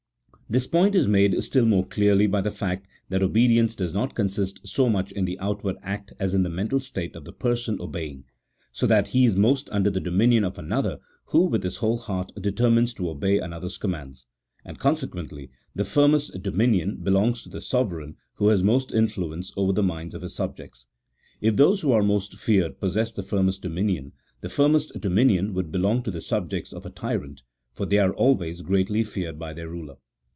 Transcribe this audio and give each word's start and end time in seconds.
This 0.49 0.67
point 0.67 0.95
is 0.95 1.07
made 1.07 1.41
still 1.45 1.65
more 1.65 1.85
clear 1.87 2.27
by 2.27 2.41
the 2.41 2.51
fact 2.51 2.85
that 3.07 3.23
obe 3.23 3.35
dience 3.35 3.73
does 3.73 3.93
not 3.93 4.15
consist 4.15 4.59
so 4.67 4.89
much 4.89 5.13
in 5.13 5.23
the 5.23 5.39
outward 5.39 5.77
act 5.81 6.11
as 6.19 6.33
in 6.33 6.43
the 6.43 6.49
mental 6.49 6.77
state 6.77 7.15
of 7.15 7.23
the 7.23 7.31
person 7.31 7.77
obeying; 7.79 8.25
so 8.73 8.85
that 8.85 9.07
he 9.07 9.23
is 9.23 9.37
most 9.37 9.69
under 9.71 9.89
the 9.89 10.01
dominion 10.01 10.43
of 10.43 10.59
another 10.59 10.99
who 11.27 11.45
with 11.45 11.63
his 11.63 11.77
whole 11.77 11.97
heart 11.99 12.33
determines 12.41 12.93
to 12.95 13.09
obey 13.09 13.39
another's 13.39 13.77
commands; 13.77 14.27
and 14.65 14.77
consequently 14.77 15.49
the 15.73 15.85
firmest 15.85 16.33
dominion 16.43 16.97
belongs 16.97 17.43
to 17.43 17.47
the 17.49 17.61
sovereign 17.61 18.17
who 18.33 18.49
has 18.49 18.61
most 18.61 18.91
influence 18.91 19.53
over 19.55 19.71
the 19.71 19.81
minds 19.81 20.13
of 20.13 20.21
his 20.21 20.35
subjects; 20.35 20.85
if 21.39 21.55
those 21.55 21.79
who 21.79 21.93
are 21.93 22.03
most 22.03 22.35
feared 22.35 22.77
possessed 22.77 23.15
the 23.15 23.23
firmest 23.23 23.61
dominion, 23.61 24.11
the 24.41 24.49
firmest 24.49 24.91
dominion 24.99 25.53
would 25.53 25.71
belong 25.71 26.03
to 26.03 26.11
the 26.11 26.19
subjects 26.19 26.73
of 26.73 26.85
a 26.85 26.89
tyrant, 26.89 27.41
for 27.71 27.85
they 27.85 27.99
are 27.99 28.11
always 28.13 28.61
greatly 28.61 29.01
feared 29.01 29.39
by 29.39 29.53
their 29.53 29.69
ruler. 29.69 29.95